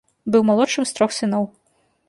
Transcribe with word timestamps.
Быў 0.35 0.45
малодшым 0.49 0.83
з 0.93 0.97
трох 0.99 1.11
сыноў. 1.19 1.43